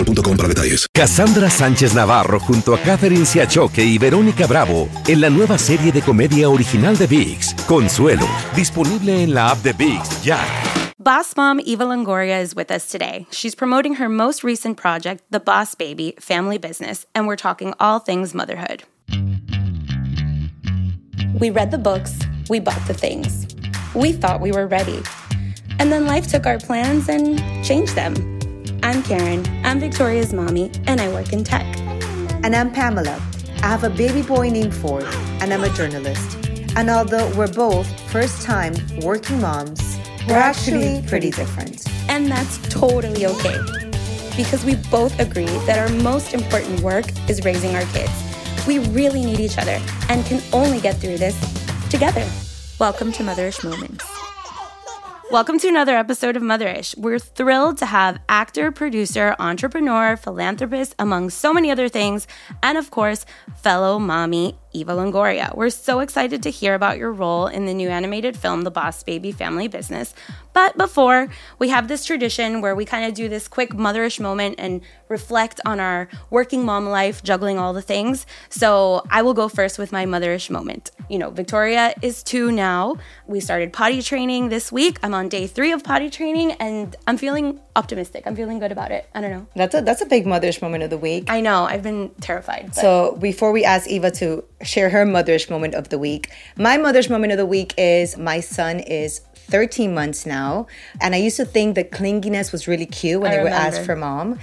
[0.00, 0.86] boostmobile.com para detalles.
[0.92, 6.02] Cassandra Sánchez Navarro junto a Catherine Siachoque y Verónica Bravo en la nueva serie de
[6.02, 10.38] comedia original de VIX, Consuelo, disponible en la app de VIX ya.
[10.98, 13.26] Boss mom Eva Longoria is with us today.
[13.30, 18.00] She's promoting her most recent project, The Boss Baby Family Business, and we're talking all
[18.00, 18.84] things motherhood.
[21.40, 22.18] We read the books,
[22.50, 23.46] we bought the things.
[23.94, 25.00] We thought we were ready.
[25.78, 28.39] And then life took our plans and changed them.
[28.90, 29.46] I'm Karen.
[29.64, 31.64] I'm Victoria's mommy, and I work in tech.
[32.42, 33.22] And I'm Pamela.
[33.62, 35.04] I have a baby boy named Ford,
[35.40, 36.36] and I'm a journalist.
[36.74, 39.80] And although we're both first time working moms,
[40.26, 41.86] we're actually pretty different.
[42.08, 43.60] And that's totally okay.
[44.36, 48.10] Because we both agree that our most important work is raising our kids.
[48.66, 51.38] We really need each other and can only get through this
[51.90, 52.28] together.
[52.80, 54.04] Welcome to Motherish Moments.
[55.30, 56.98] Welcome to another episode of Motherish.
[56.98, 62.26] We're thrilled to have actor, producer, entrepreneur, philanthropist, among so many other things,
[62.64, 65.56] and of course, fellow mommy Eva Longoria.
[65.56, 69.04] We're so excited to hear about your role in the new animated film, The Boss
[69.04, 70.14] Baby Family Business.
[70.52, 71.28] But before,
[71.58, 75.60] we have this tradition where we kind of do this quick motherish moment and reflect
[75.64, 78.26] on our working mom life, juggling all the things.
[78.48, 80.90] So I will go first with my motherish moment.
[81.08, 82.96] You know, Victoria is two now.
[83.26, 84.98] We started potty training this week.
[85.02, 88.24] I'm on day three of potty training and I'm feeling optimistic.
[88.26, 89.08] I'm feeling good about it.
[89.14, 89.46] I don't know.
[89.56, 91.24] That's a that's a big motherish moment of the week.
[91.30, 91.64] I know.
[91.64, 92.66] I've been terrified.
[92.66, 96.76] but- So before we ask Eva to share her motherish moment of the week, my
[96.76, 100.66] motherish moment of the week is my son is 13 months now,
[101.00, 103.82] and I used to think that clinginess was really cute when I they would ask
[103.82, 104.38] for mom.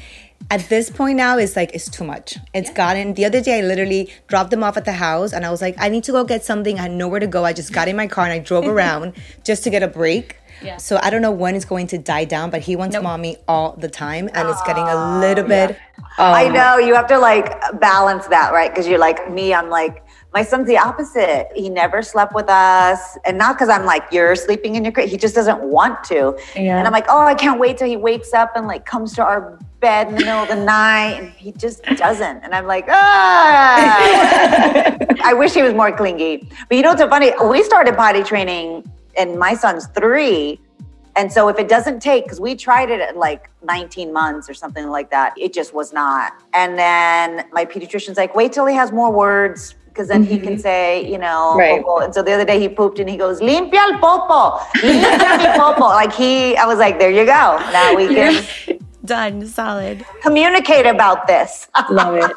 [0.51, 2.37] At this point now, it's like it's too much.
[2.53, 3.15] It's gotten.
[3.15, 5.75] The other day, I literally dropped them off at the house, and I was like,
[5.79, 6.77] I need to go get something.
[6.77, 7.43] I had nowhere to go.
[7.43, 9.13] I just got in my car and I drove around
[9.43, 10.37] just to get a break.
[10.61, 10.77] Yeah.
[10.77, 13.73] So I don't know when it's going to die down, but he wants mommy all
[13.73, 15.77] the time, and it's getting a ah, little bit.
[16.17, 18.71] I um, know you have to like balance that, right?
[18.71, 21.47] Because you're like me, I'm like, my son's the opposite.
[21.55, 23.17] He never slept with us.
[23.25, 25.09] And not because I'm like, you're sleeping in your crib.
[25.09, 26.37] He just doesn't want to.
[26.55, 26.77] Yeah.
[26.77, 29.23] And I'm like, oh, I can't wait till he wakes up and like comes to
[29.23, 31.19] our bed in the middle of the night.
[31.19, 32.43] And he just doesn't.
[32.43, 33.97] And I'm like, ah.
[35.23, 36.49] I wish he was more clingy.
[36.67, 37.31] But you know what's so funny?
[37.45, 38.83] We started potty training
[39.17, 40.59] and my son's three.
[41.15, 44.53] And so if it doesn't take, because we tried it at like 19 months or
[44.53, 46.33] something like that, it just was not.
[46.53, 49.73] And then my pediatrician's like, wait till he has more words.
[49.97, 50.61] Because then he can mm-hmm.
[50.61, 51.81] say, you know, Right.
[51.83, 52.03] popo.
[52.05, 55.57] and so the other day he pooped and he goes, limpia el popo, limpia mi
[55.57, 55.87] popo.
[56.01, 57.57] Like he, I was like, there you go.
[57.73, 59.47] Now we can Done.
[59.47, 60.05] Solid.
[60.21, 61.67] communicate about this.
[61.89, 62.31] Love it.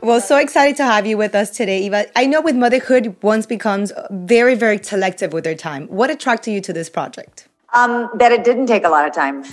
[0.00, 2.06] Well, so excited to have you with us today, Eva.
[2.14, 5.88] I know with motherhood, one becomes very, very selective with their time.
[5.88, 7.48] What attracted you to this project?
[7.74, 9.40] Um, that it didn't take a lot of time.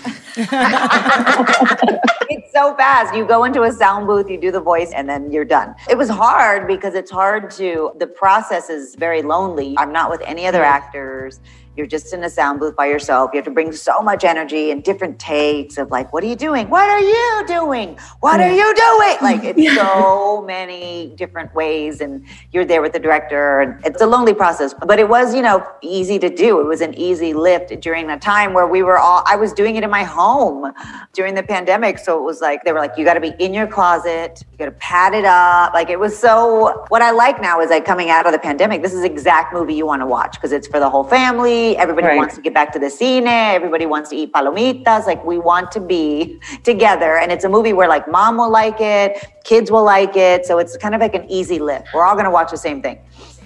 [2.30, 3.16] it's so fast.
[3.16, 5.74] You go into a sound booth, you do the voice, and then you're done.
[5.90, 9.76] It was hard because it's hard to, the process is very lonely.
[9.78, 11.40] I'm not with any other actors.
[11.82, 13.32] You're just in a sound booth by yourself.
[13.34, 16.36] You have to bring so much energy and different takes of like, what are you
[16.36, 16.70] doing?
[16.70, 17.98] What are you doing?
[18.20, 19.18] What are you doing?
[19.20, 23.62] Like, it's so many different ways, and you're there with the director.
[23.62, 26.60] And it's a lonely process, but it was, you know, easy to do.
[26.60, 29.76] It was an easy lift during a time where we were all, I was doing
[29.76, 30.72] it in my home
[31.14, 31.98] during the pandemic.
[31.98, 34.58] So it was like, they were like, you got to be in your closet, you
[34.60, 35.74] got to pad it up.
[35.74, 38.84] Like, it was so, what I like now is like coming out of the pandemic,
[38.84, 41.71] this is the exact movie you want to watch because it's for the whole family.
[41.78, 42.18] Everybody Right.
[42.18, 43.26] wants to get back to the cine.
[43.28, 45.06] Everybody wants to eat palomitas.
[45.06, 47.18] Like, we want to be together.
[47.18, 50.46] And it's a movie where like mom will like it, kids will like it.
[50.46, 51.88] So it's kind of like an easy lift.
[51.94, 53.00] We're all going to watch the same thing.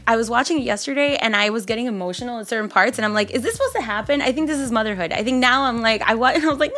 [0.07, 3.13] I was watching it yesterday and I was getting emotional at certain parts, and I'm
[3.13, 4.21] like, is this supposed to happen?
[4.21, 5.11] I think this is motherhood.
[5.11, 6.71] I think now I'm like, I, and I was like,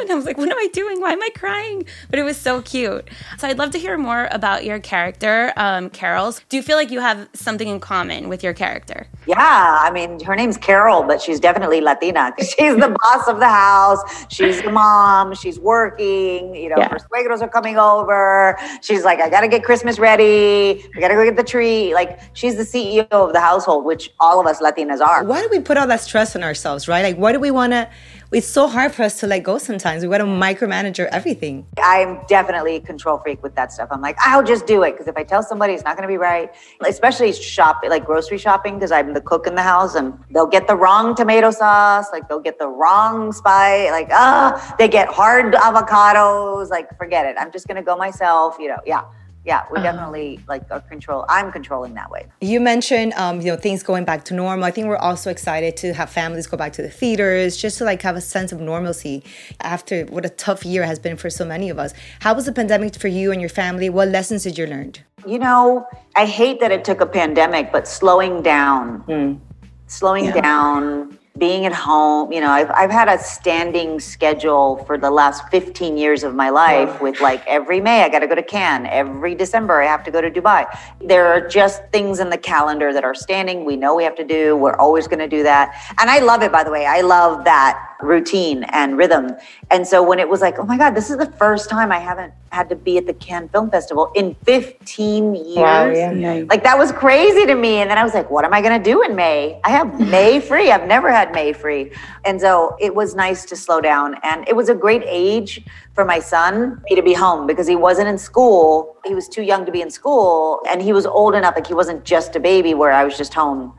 [0.00, 1.00] and I was like, what am I doing?
[1.00, 1.86] Why am I crying?
[2.10, 3.08] But it was so cute.
[3.38, 6.42] So I'd love to hear more about your character, um, Carol's.
[6.48, 9.06] Do you feel like you have something in common with your character?
[9.26, 12.32] Yeah, I mean, her name's Carol, but she's definitely Latina.
[12.38, 14.00] She's the boss of the house.
[14.30, 15.34] She's the mom.
[15.34, 16.54] She's working.
[16.54, 16.88] You know, yeah.
[16.88, 18.58] her suegros are coming over.
[18.80, 20.84] She's like, I got to get Christmas ready.
[20.96, 21.94] I got to go get the tree.
[21.94, 25.24] Like, she's the CEO of the household, which all of us Latinas are.
[25.24, 27.02] Why do we put all that stress on ourselves, right?
[27.02, 27.88] Like, why do we want to?
[28.30, 30.02] it's so hard for us to let go sometimes.
[30.02, 31.66] We got to micromanage everything.
[31.82, 33.88] I'm definitely a control freak with that stuff.
[33.90, 36.12] I'm like, I'll just do it because if I tell somebody it's not going to
[36.12, 40.12] be right, especially shop like grocery shopping because I'm the cook in the house and
[40.30, 44.88] they'll get the wrong tomato sauce, like they'll get the wrong spice, like ah, they
[44.88, 47.36] get hard avocados, like forget it.
[47.38, 48.78] I'm just going to go myself, you know.
[48.84, 49.04] Yeah
[49.48, 49.82] yeah, we uh-huh.
[49.82, 51.24] definitely like are control.
[51.26, 52.26] I'm controlling that way.
[52.42, 54.66] You mentioned, um, you know, things going back to normal.
[54.66, 57.84] I think we're also excited to have families go back to the theaters, just to
[57.84, 59.24] like have a sense of normalcy
[59.62, 61.94] after what a tough year has been for so many of us.
[62.20, 63.88] How was the pandemic for you and your family?
[63.88, 64.92] What lessons did you learn?
[65.26, 69.40] You know, I hate that it took a pandemic, but slowing down, mm.
[69.86, 70.40] slowing yeah.
[70.42, 75.48] down being at home, you know, I've, I've had a standing schedule for the last
[75.50, 78.86] 15 years of my life with like every May I got to go to Cannes,
[78.90, 80.66] every December I have to go to Dubai.
[81.00, 83.64] There are just things in the calendar that are standing.
[83.64, 84.56] We know we have to do.
[84.56, 85.94] We're always going to do that.
[85.98, 86.86] And I love it, by the way.
[86.86, 89.30] I love that routine and rhythm.
[89.70, 91.98] And so when it was like, oh my God, this is the first time I
[91.98, 95.56] haven't had to be at the Cannes Film Festival in 15 years.
[95.56, 96.44] Wow, yeah.
[96.48, 97.76] Like that was crazy to me.
[97.78, 99.60] And then I was like, what am I going to do in May?
[99.64, 100.70] I have May free.
[100.70, 101.92] I've never had May free.
[102.24, 104.16] And so it was nice to slow down.
[104.22, 105.64] And it was a great age
[105.94, 108.96] for my son to be home because he wasn't in school.
[109.04, 110.60] He was too young to be in school.
[110.68, 113.34] And he was old enough, like he wasn't just a baby where I was just
[113.34, 113.74] home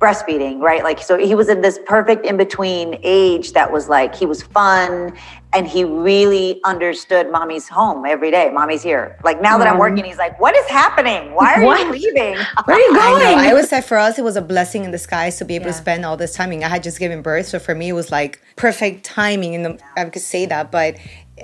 [0.00, 0.82] breastfeeding, right?
[0.82, 4.42] Like, so he was in this perfect in between age that was like, he was
[4.42, 5.16] fun
[5.54, 8.50] and he really understood mommy's home every day.
[8.52, 9.16] Mommy's here.
[9.22, 9.80] Like, now that I'm mm-hmm.
[9.80, 11.32] working, he's like, what is happening?
[11.32, 11.86] Why are what?
[11.86, 12.36] you leaving?
[12.64, 13.38] Where are you going?
[13.38, 15.66] I, I, always say for us, it was a blessing in disguise to be able
[15.66, 15.72] yeah.
[15.72, 16.64] to spend all this timing.
[16.64, 17.46] I had just given birth.
[17.46, 19.54] So for me, it was like perfect timing.
[19.54, 20.96] And I could say that, but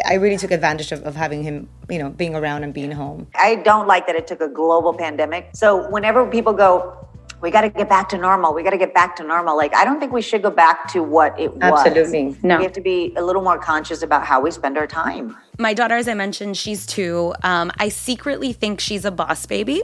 [0.04, 3.28] I really took advantage of, of having him, you know, being around and being home.
[3.36, 5.50] I don't like that it took a global pandemic.
[5.54, 7.08] So whenever people go,
[7.40, 8.52] we got to get back to normal.
[8.52, 9.56] We got to get back to normal.
[9.56, 11.86] Like, I don't think we should go back to what it was.
[11.86, 12.36] Absolutely.
[12.42, 12.58] No.
[12.58, 15.36] We have to be a little more conscious about how we spend our time.
[15.58, 17.34] My daughter, as I mentioned, she's two.
[17.42, 19.82] Um, I secretly think she's a boss baby.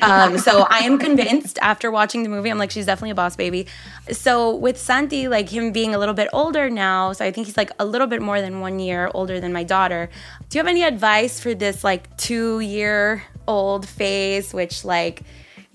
[0.00, 3.36] Um, so I am convinced after watching the movie, I'm like, she's definitely a boss
[3.36, 3.66] baby.
[4.10, 7.56] So with Santi, like him being a little bit older now, so I think he's
[7.58, 10.08] like a little bit more than one year older than my daughter.
[10.48, 15.22] Do you have any advice for this like two year old phase, which like,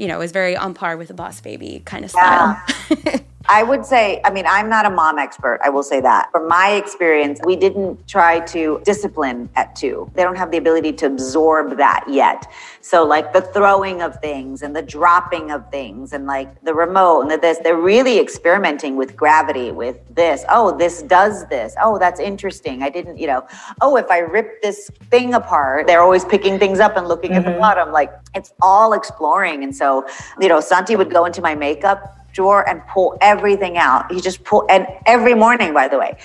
[0.03, 2.61] you know, is very on par with a boss baby kind of style.
[3.05, 3.19] Yeah.
[3.49, 5.59] I would say, I mean, I'm not a mom expert.
[5.63, 6.31] I will say that.
[6.31, 10.09] From my experience, we didn't try to discipline at two.
[10.15, 12.49] They don't have the ability to absorb that yet.
[12.81, 17.21] So, like the throwing of things and the dropping of things and like the remote
[17.21, 20.45] and the this, they're really experimenting with gravity, with this.
[20.49, 21.75] Oh, this does this.
[21.81, 22.81] Oh, that's interesting.
[22.81, 23.45] I didn't, you know,
[23.81, 27.39] oh, if I rip this thing apart, they're always picking things up and looking mm-hmm.
[27.39, 27.59] at the mm-hmm.
[27.59, 27.91] bottom.
[27.91, 29.63] Like it's all exploring.
[29.63, 30.07] And so,
[30.39, 34.11] you know, Santi would go into my makeup drawer and pull everything out.
[34.11, 36.17] He just pull and every morning, by the way,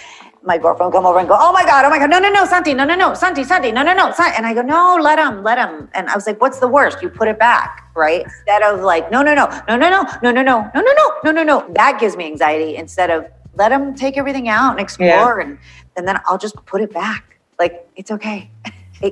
[0.43, 2.45] my girlfriend come over and go, "Oh my god, oh my god, no, no, no,
[2.45, 4.37] Santi, no, no, no, Santi, Santi, no, no, no," Santi.
[4.37, 7.03] and I go, "No, let him, let him." And I was like, "What's the worst?
[7.03, 10.33] You put it back, right?" Instead of like, "No, no, no, no, no, no, no,
[10.33, 12.77] no, no, no, no, no, no, no, no," that gives me anxiety.
[12.77, 15.43] Instead of let him take everything out and explore, yeah.
[15.47, 15.59] and
[15.97, 17.39] and then I'll just put it back.
[17.59, 18.51] Like it's okay.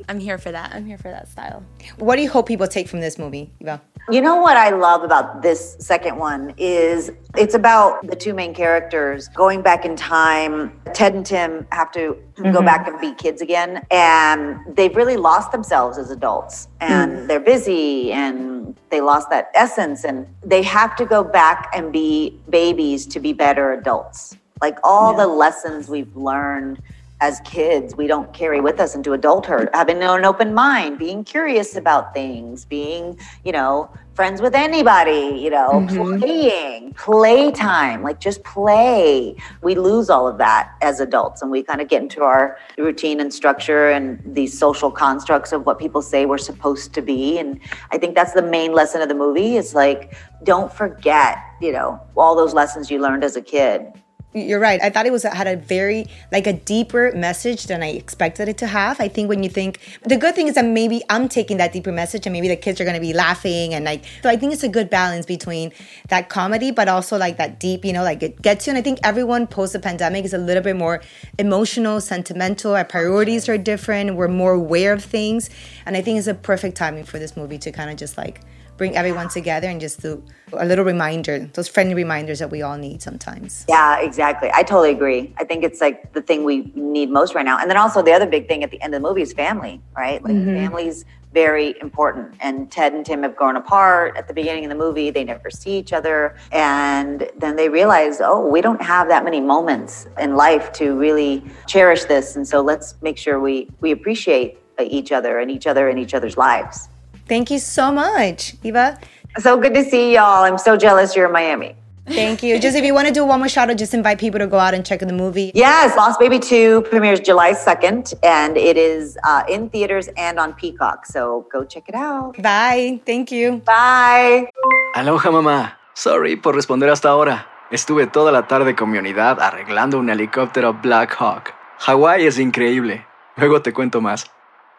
[0.09, 0.73] I'm here for that.
[0.75, 1.63] I'm here for that style.
[1.99, 3.81] What do you hope people take from this movie, Eva?
[4.09, 8.55] You know what I love about this second one is it's about the two main
[8.55, 10.81] characters going back in time.
[10.95, 12.53] Ted and Tim have to mm-hmm.
[12.53, 17.27] go back and be kids again, and they've really lost themselves as adults, and mm.
[17.27, 22.39] they're busy and they lost that essence, and they have to go back and be
[22.49, 24.37] babies to be better adults.
[24.63, 25.25] Like all yeah.
[25.25, 26.81] the lessons we've learned
[27.21, 29.69] as kids we don't carry with us into adulthood.
[29.73, 35.51] Having an open mind being curious about things being you know friends with anybody you
[35.51, 36.19] know mm-hmm.
[36.19, 39.37] playing playtime like just play.
[39.63, 43.21] We lose all of that as adults and we kind of get into our routine
[43.21, 47.61] and structure and these social constructs of what people say we're supposed to be and
[47.91, 52.01] i think that's the main lesson of the movie is like don't forget you know
[52.17, 53.93] all those lessons you learned as a kid
[54.37, 54.83] You're right.
[54.83, 58.59] I thought it was had a very like a deeper message than I expected it
[58.59, 59.01] to have.
[59.01, 61.91] I think when you think the good thing is that maybe I'm taking that deeper
[61.91, 64.53] message and maybe the kids are going to be laughing and like so I think
[64.53, 65.73] it's a good balance between
[66.11, 68.83] that comedy but also like that deep, you know, like it gets you and I
[68.83, 71.01] think everyone post the pandemic is a little bit more
[71.39, 72.77] emotional, sentimental.
[72.77, 74.17] Our priorities are different.
[74.17, 75.49] We're more aware of things
[75.87, 78.43] and I think it's a perfect timing for this movie to kind of just like
[78.77, 82.77] bring everyone together and just do a little reminder, those friendly reminders that we all
[82.77, 83.65] need sometimes.
[83.69, 84.51] Yeah, exactly.
[84.55, 85.35] I totally agree.
[85.39, 87.59] I think it's like the thing we need most right now.
[87.59, 89.81] And then also the other big thing at the end of the movie is family,
[89.97, 90.23] right?
[90.23, 90.55] Like Mm-hmm.
[90.57, 92.35] family's very important.
[92.41, 95.11] And Ted and Tim have grown apart at the beginning of the movie.
[95.11, 96.37] They never see each other.
[96.51, 101.45] And then they realize, oh, we don't have that many moments in life to really
[101.67, 102.37] cherish this.
[102.37, 106.15] And so let's make sure we, we appreciate each other and each other and each
[106.15, 106.89] other's lives.
[107.29, 108.99] Thank you so much, Eva.
[109.39, 110.45] So good to see y'all.
[110.45, 111.75] I'm so jealous you're in Miami.
[112.09, 112.61] Thank you.
[112.61, 114.59] Just if you want to do one more shout out, just invite people to go
[114.59, 115.51] out and check the movie.
[115.55, 120.55] Yes, Boss Baby 2 premieres July 2nd, and it is uh, in theaters and on
[120.55, 121.05] Peacock.
[121.07, 122.41] So go check it out.
[122.41, 123.01] Bye.
[123.05, 123.61] Thank you.
[123.67, 124.49] Bye.
[124.95, 125.73] Aloha mamá.
[125.95, 127.47] Sorry por responder hasta ahora.
[127.71, 131.53] Estuve toda la tarde con mi unidad arreglando un helicóptero Black Hawk.
[131.79, 133.05] Hawái es increíble.
[133.37, 134.31] Luego te cuento más.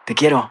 [0.06, 0.50] Te quiero.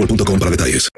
[0.01, 0.89] boostmobile.com para detalles.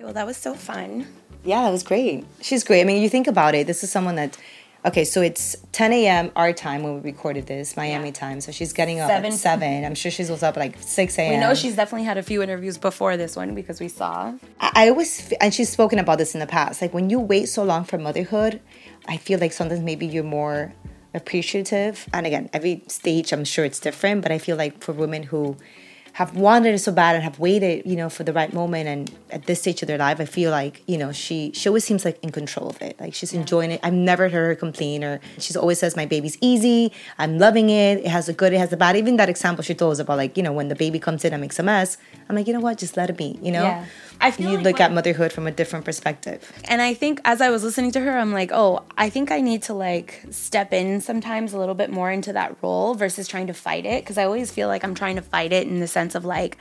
[0.00, 1.06] Well, that was so fun.
[1.44, 2.24] Yeah, that was great.
[2.40, 2.82] She's great.
[2.82, 3.66] I mean, you think about it.
[3.66, 4.36] This is someone that.
[4.84, 6.32] Okay, so it's 10 a.m.
[6.34, 8.40] our time when we recorded this, Miami time.
[8.40, 9.32] So she's getting up Seven.
[9.32, 9.84] at 7.
[9.84, 11.30] I'm sure she was up at like 6 a.m.
[11.30, 14.34] We know she's definitely had a few interviews before this one because we saw.
[14.58, 16.82] I, I always, and she's spoken about this in the past.
[16.82, 18.60] Like when you wait so long for motherhood,
[19.06, 20.74] I feel like sometimes maybe you're more
[21.14, 22.08] appreciative.
[22.12, 25.56] And again, every stage, I'm sure it's different, but I feel like for women who
[26.14, 29.10] have wanted it so bad and have waited, you know, for the right moment, and
[29.30, 32.04] at this stage of their life, I feel like you know she she always seems
[32.04, 33.00] like in control of it.
[33.00, 33.80] Like she's enjoying it.
[33.82, 36.92] I've never heard her complain, or she's always says, "My baby's easy.
[37.18, 37.98] I'm loving it.
[38.00, 40.18] It has the good, it has the bad." Even that example she told us about,
[40.18, 41.96] like you know, when the baby comes in and makes a mess,
[42.28, 43.38] I'm like, you know what, just let it be.
[43.42, 43.84] You know, Yeah.
[44.20, 46.52] I feel you like look at motherhood from a different perspective.
[46.68, 49.40] And I think as I was listening to her, I'm like, oh, I think I
[49.40, 53.48] need to like step in sometimes a little bit more into that role versus trying
[53.48, 54.04] to fight it.
[54.06, 56.56] Cause I always feel like I'm trying to fight it in the sense of like,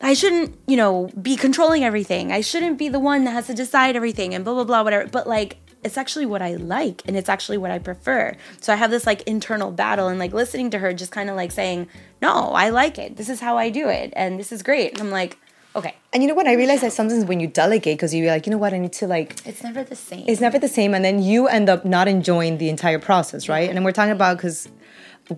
[0.00, 2.32] I shouldn't, you know, be controlling everything.
[2.32, 5.08] I shouldn't be the one that has to decide everything and blah, blah, blah, whatever.
[5.08, 8.36] But like, it's actually what I like and it's actually what I prefer.
[8.60, 11.36] So I have this like internal battle and like listening to her just kind of
[11.36, 11.88] like saying,
[12.20, 13.16] no, I like it.
[13.16, 14.12] This is how I do it.
[14.14, 14.92] And this is great.
[14.92, 15.38] And I'm like,
[15.74, 16.46] okay, And you know what?
[16.46, 18.92] I realize that sometimes when you delegate, because you're like, you know what, I need
[18.94, 20.24] to like it's never the same.
[20.28, 23.68] it's never the same and then you end up not enjoying the entire process right
[23.68, 24.68] and then we're talking about because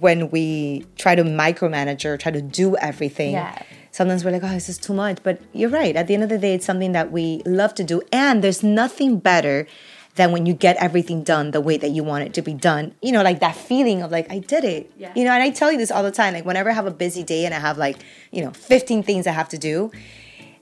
[0.01, 3.61] when we try to micromanage or try to do everything Yeah.
[3.91, 6.29] sometimes we're like oh this is too much but you're right at the end of
[6.29, 9.67] the day it's something that we love to do and there's nothing better
[10.15, 12.95] than when you get everything done the way that you want it to be done
[13.03, 15.13] you know like that feeling of like i did it Yeah.
[15.17, 16.91] you know and i tell you this all the time like whenever i have a
[16.91, 17.97] busy day and i have like
[18.31, 19.91] you know 15 things i have to do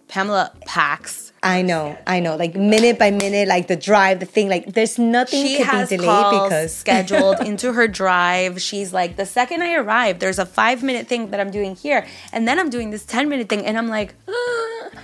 [0.08, 1.29] Pamela packs.
[1.42, 2.36] I know, I know.
[2.36, 4.50] Like minute by minute, like the drive, the thing.
[4.50, 8.60] Like there's nothing She could has be delayed calls because scheduled into her drive.
[8.60, 12.06] She's like, the second I arrive, there's a five minute thing that I'm doing here,
[12.32, 14.14] and then I'm doing this ten minute thing, and I'm like,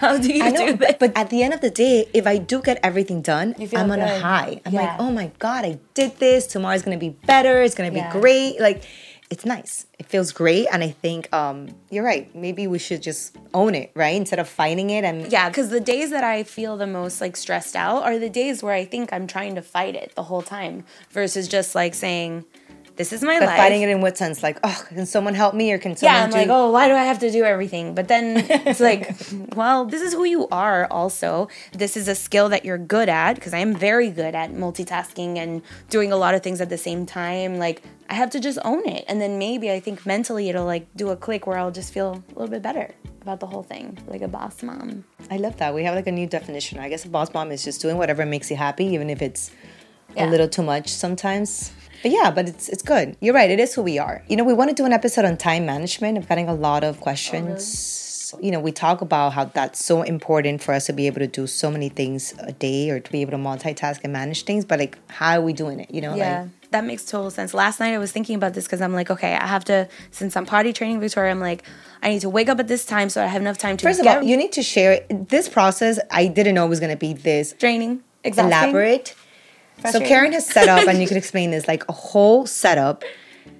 [0.01, 0.67] how do you I know.
[0.67, 0.97] do this?
[1.01, 4.01] But, at the end of the day, if I do get everything done, I'm on
[4.01, 4.61] a high.
[4.67, 6.47] I'm like, oh my god, I did this.
[6.47, 7.63] Tomorrow's gonna be better.
[7.63, 8.13] It's gonna be Yeah.
[8.13, 8.61] great.
[8.61, 8.83] Like
[9.29, 9.87] it's nice.
[9.99, 12.33] It feels great, and I think um, you're right.
[12.35, 14.15] Maybe we should just own it, right?
[14.15, 17.37] Instead of fighting it and yeah, because the days that I feel the most like
[17.37, 20.43] stressed out are the days where I think I'm trying to fight it the whole
[20.43, 22.45] time versus just like saying,
[22.97, 23.57] this is my But life.
[23.59, 24.43] fighting it in what sense?
[24.43, 26.37] Like, oh, can someone help me or can someone yeah, I'm do?
[26.37, 27.95] like, oh, why do I have to do everything?
[27.95, 29.15] But then it's like,
[29.55, 31.49] well, this is who you are also.
[31.73, 35.37] This is a skill that you're good at because I am very good at multitasking
[35.37, 37.59] and doing a lot of things at the same time.
[37.59, 39.05] Like, I have to just own it.
[39.09, 42.25] And then maybe I think mentally it'll like do a click where I'll just feel
[42.31, 45.05] a little bit better about the whole thing, like a boss mom.
[45.31, 45.75] I love that.
[45.75, 46.79] We have like a new definition.
[46.79, 49.51] I guess a boss mom is just doing whatever makes you happy, even if it's
[50.15, 50.29] Yeah.
[50.29, 51.73] a little too much sometimes.
[52.11, 53.17] Yeah, but it's it's good.
[53.21, 53.51] You're right.
[53.51, 54.23] It is who we are.
[54.29, 56.19] You know, we want to do an episode on time management.
[56.19, 58.33] I'm getting a lot of questions.
[58.35, 61.21] Oh, you know, we talk about how that's so important for us to be able
[61.21, 64.43] to do so many things a day or to be able to multitask and manage
[64.43, 64.65] things.
[64.65, 65.91] But like, how are we doing it?
[65.93, 67.55] You know, Yeah, like that makes total sense.
[67.55, 70.37] Last night I was thinking about this because I'm like, okay, I have to, since
[70.37, 71.63] I'm potty training Victoria, I'm like,
[72.03, 74.01] I need to wake up at this time so I have enough time to first
[74.01, 75.99] of all, you need to share this process.
[76.11, 78.53] I didn't know it was going to be this draining, Exhausting.
[78.53, 79.15] elaborate.
[79.91, 83.05] So Karen has set up, and you can explain this like a whole setup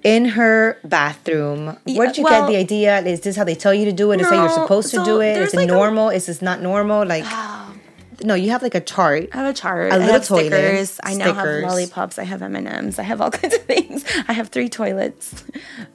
[0.03, 1.77] in her bathroom.
[1.85, 2.99] Where did you well- get the idea?
[2.99, 4.21] Is this how they tell you to do it?
[4.21, 5.37] Is how you're supposed to so do it?
[5.37, 6.09] Is it like a- normal?
[6.09, 7.05] Is this not normal?
[7.05, 7.79] Like, um,
[8.23, 9.29] no, you have like a chart.
[9.33, 9.91] I have a chart.
[9.91, 10.99] A I little have toilet, stickers.
[11.03, 12.17] I now have lollipops.
[12.17, 12.99] I have M and M's.
[12.99, 14.03] I have all kinds of things.
[14.27, 15.43] I have three toilets.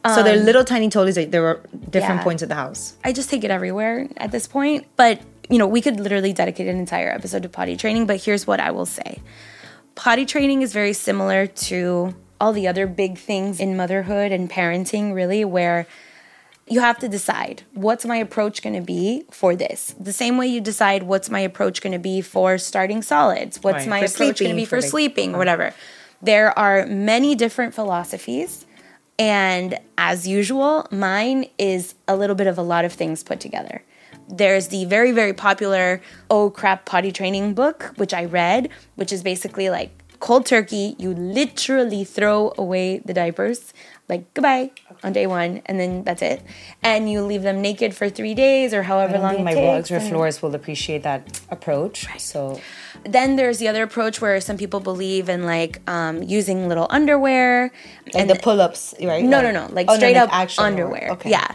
[0.06, 1.16] so they're um, little tiny toilets.
[1.16, 1.60] Like, there are
[1.90, 2.24] different yeah.
[2.24, 2.96] points of the house.
[3.04, 4.86] I just take it everywhere at this point.
[4.96, 8.06] But you know, we could literally dedicate an entire episode to potty training.
[8.06, 9.20] But here's what I will say:
[9.94, 15.14] potty training is very similar to all the other big things in motherhood and parenting,
[15.14, 15.86] really, where
[16.68, 19.94] you have to decide what's my approach going to be for this.
[19.98, 23.86] The same way you decide what's my approach going to be for starting solids, what's
[23.86, 25.74] Right, my for approach going to be for for, sleeping, or whatever.
[26.20, 28.66] There are many different philosophies.
[29.18, 33.82] And as usual, mine is a little bit of a lot of things put together.
[34.32, 39.22] There's the very, very popular Oh Crap Potty Training book, which I read, which is
[39.22, 40.96] basically like cold turkey.
[40.98, 43.74] You literally throw away the diapers,
[44.08, 44.70] like goodbye
[45.04, 46.40] on day one, and then that's it.
[46.82, 49.90] And you leave them naked for three days or however long my takes.
[49.90, 52.06] rugs or floors will appreciate that approach.
[52.18, 52.58] So
[53.04, 57.70] then there's the other approach where some people believe in like um, using little underwear
[58.06, 59.22] like and the pull-ups, right?
[59.24, 61.10] no, no, no, like Oh, straight up actual underwear.
[61.10, 61.30] Okay.
[61.30, 61.54] Yeah.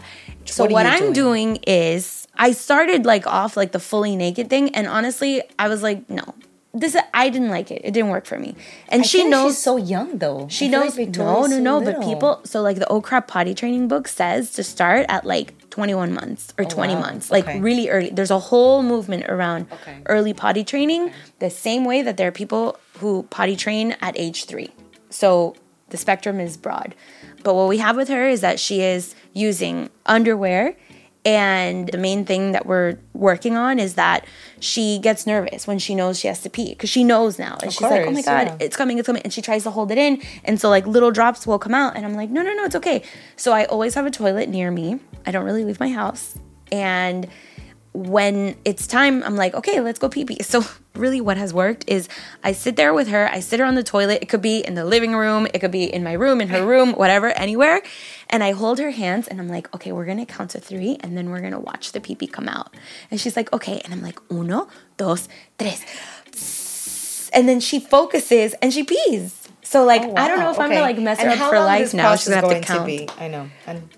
[0.50, 1.12] So What what, I'm doing?
[1.12, 5.82] doing is I started like off like the fully naked thing, and honestly, I was
[5.82, 6.34] like, no,
[6.74, 7.80] this I didn't like it.
[7.84, 8.54] It didn't work for me.
[8.88, 10.46] And I she knows she's so young though.
[10.48, 11.80] she I knows like no, Victoria's no, so no.
[11.80, 15.54] But people, so like the Oh Crap Potty Training book says to start at like
[15.70, 17.00] 21 months or 20 wow.
[17.00, 17.60] months, like Okay.
[17.60, 18.10] really early.
[18.10, 19.98] There's a whole movement around Okay.
[20.06, 24.44] early potty training, the same way that there are people who potty train at age
[24.44, 24.70] three.
[25.10, 25.56] So
[25.90, 26.94] the spectrum is broad.
[27.42, 30.76] But what we have with her is that she is using underwear.
[31.24, 34.24] And the main thing that we're working on is that
[34.60, 37.58] she gets nervous when she knows she has to pee because she knows now.
[37.60, 38.56] And she's like, oh my God, yeah.
[38.60, 39.22] it's coming, it's coming.
[39.22, 40.22] And she tries to hold it in.
[40.44, 41.96] And so, like, little drops will come out.
[41.96, 43.02] And I'm like, no, no, no, it's okay.
[43.36, 45.00] So I always have a toilet near me.
[45.26, 46.38] I don't really leave my house.
[46.72, 47.28] And
[47.92, 50.42] when it's time, I'm like, okay, let's go pee pee.
[50.42, 52.08] So, really, what has worked is
[52.44, 54.18] I sit there with her, I sit her on the toilet.
[54.22, 56.64] It could be in the living room, it could be in my room, in her
[56.72, 57.80] room, whatever, anywhere.
[58.30, 61.16] And I hold her hands and I'm like, okay, we're gonna count to three and
[61.16, 62.74] then we're gonna watch the pee pee come out.
[63.10, 63.80] And she's like, okay.
[63.84, 65.84] And I'm like, uno, dos, tres.
[67.32, 69.48] And then she focuses and she pees.
[69.62, 71.58] So, like, Oh, I don't know wow, if I'm gonna like mess her up for
[71.60, 72.16] life now.
[72.16, 72.86] She's gonna have to count.
[72.86, 73.08] be?
[73.18, 73.50] I know.
[73.66, 73.88] And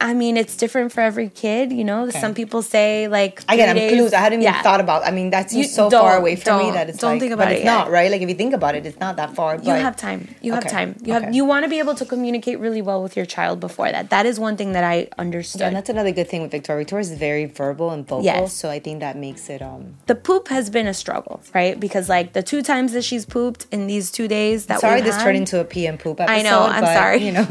[0.00, 2.10] I mean, it's different for every kid, you know.
[2.10, 4.12] Some people say like Again, I'm days- clueless.
[4.14, 5.04] I hadn't even thought about.
[5.06, 7.50] I mean, that's You so far away from me that it's don't like, think about
[7.50, 7.74] it it's yet.
[7.74, 8.10] not right.
[8.10, 9.56] Like if you think about it, it's not that far.
[9.56, 10.28] You have time.
[10.40, 10.96] You have time.
[11.02, 11.24] You okay.
[11.26, 14.10] have you want to be able to communicate really well with your child before that.
[14.10, 15.62] That is one thing that I understood.
[15.62, 16.84] And that's another good thing with Victoria.
[16.84, 18.52] Victoria is very verbal and vocal, Yes.
[18.52, 19.62] so I think that makes it.
[19.62, 21.78] um the poop has been a struggle, right?
[21.78, 25.16] Because like the two times that she's pooped in these two days that Sorry, this
[25.16, 26.38] had, turned into a pee and poop episode.
[26.38, 27.18] I know, I'm but, sorry.
[27.26, 27.46] You know,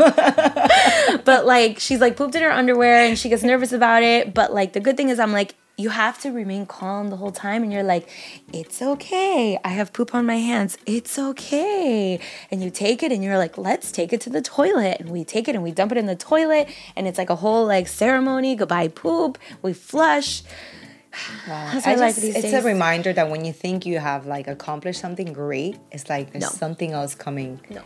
[1.25, 4.33] but like she's like pooped in her underwear and she gets nervous about it.
[4.33, 7.31] But like the good thing is I'm like, you have to remain calm the whole
[7.31, 8.09] time and you're like,
[8.51, 9.59] it's okay.
[9.63, 10.75] I have poop on my hands.
[10.87, 12.19] It's okay.
[12.49, 14.97] And you take it and you're like, let's take it to the toilet.
[14.99, 17.35] And we take it and we dump it in the toilet and it's like a
[17.35, 19.37] whole like ceremony, goodbye poop.
[19.61, 20.41] We flush.
[21.47, 22.53] That's I just- these it's days.
[22.53, 26.43] a reminder that when you think you have like accomplished something great, it's like there's
[26.43, 26.49] No.
[26.49, 27.83] something else coming No.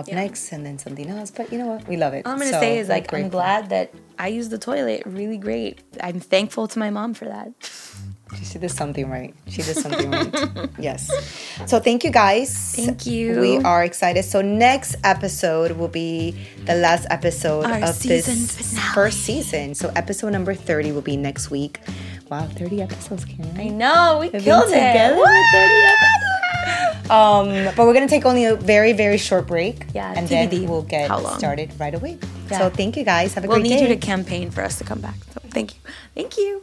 [0.00, 1.30] Up next, and then something else.
[1.30, 1.86] But you know what?
[1.88, 2.26] We love it.
[2.26, 5.38] All I'm gonna So, say is like I'm glad that I use the toilet really
[5.38, 5.80] great.
[6.02, 7.52] I'm thankful to my mom for that.
[8.44, 9.34] She did something right.
[9.48, 10.70] She did something right.
[10.78, 11.10] Yes.
[11.66, 12.50] So thank you guys.
[12.76, 13.40] Thank you.
[13.40, 14.22] We are excited.
[14.24, 18.26] So next episode will be the last episode Our of this
[18.70, 18.94] finale.
[18.94, 19.74] first season.
[19.74, 21.80] So episode number 30 will be next week.
[22.30, 23.50] Wow, 30 episodes, Karen.
[23.58, 24.78] I know we We've killed it.
[24.78, 25.52] together What?
[25.52, 26.29] 30 episodes.
[27.10, 29.84] Um, but we're gonna take only a very, very short break.
[29.92, 30.50] Yeah, and TBD.
[30.50, 32.18] then we'll get started right away.
[32.48, 32.58] Yeah.
[32.58, 33.34] So thank you guys.
[33.34, 33.82] Have a We'll great need day.
[33.82, 35.16] you to campaign for us to come back.
[35.34, 35.80] So thank you.
[36.14, 36.62] Thank you.